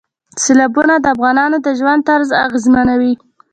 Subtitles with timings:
[0.43, 3.13] سیلابونه د افغانانو د ژوند طرز اغېزمنوي.